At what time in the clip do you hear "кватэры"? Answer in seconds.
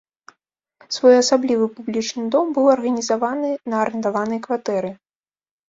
4.51-4.95